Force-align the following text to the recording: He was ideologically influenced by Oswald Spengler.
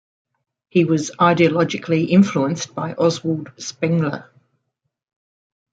He 0.69 0.83
was 0.83 1.11
ideologically 1.19 2.09
influenced 2.09 2.73
by 2.73 2.95
Oswald 2.95 3.51
Spengler. 3.61 4.31